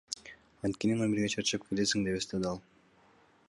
Анткени 0.69 0.95
номерге 1.01 1.29
чарчап 1.35 1.67
келесиң,— 1.69 2.01
деп 2.09 2.19
эстеди 2.23 2.51
ал. 2.55 2.61